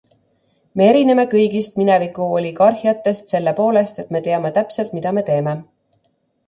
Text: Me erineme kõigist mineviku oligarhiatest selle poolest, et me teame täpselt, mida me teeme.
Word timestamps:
Me 0.79 0.85
erineme 0.93 1.25
kõigist 1.33 1.77
mineviku 1.81 2.27
oligarhiatest 2.39 3.35
selle 3.35 3.55
poolest, 3.61 4.05
et 4.05 4.13
me 4.17 4.27
teame 4.31 4.55
täpselt, 4.59 4.99
mida 4.99 5.15
me 5.21 5.29
teeme. 5.33 5.57